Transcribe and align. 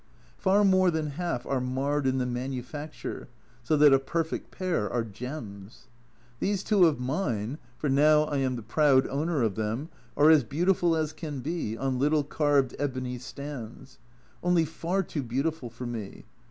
Far 0.35 0.63
more 0.63 0.89
than 0.89 1.11
half 1.11 1.45
are 1.45 1.61
marred 1.61 2.07
in 2.07 2.17
the 2.17 2.25
manufacture, 2.25 3.27
so 3.61 3.77
that 3.77 3.93
a 3.93 3.99
perfect 3.99 4.49
pair 4.49 4.91
are 4.91 5.03
gems. 5.03 5.89
These 6.39 6.63
two 6.63 6.87
of 6.87 6.99
mine 6.99 7.59
(for 7.77 7.87
now 7.87 8.23
I 8.23 8.37
am 8.37 8.55
the 8.55 8.63
proud 8.63 9.05
owner 9.09 9.43
of 9.43 9.53
them) 9.53 9.89
are 10.17 10.31
as 10.31 10.43
beautiful 10.43 10.95
as 10.95 11.13
can 11.13 11.41
be, 11.41 11.77
on 11.77 11.99
little 11.99 12.23
carved 12.23 12.75
ebony 12.79 13.19
stands. 13.19 13.99
Only 14.41 14.65
far 14.65 15.03
too 15.03 15.21
beautiful 15.21 15.69
for 15.69 15.85
me. 15.85 16.25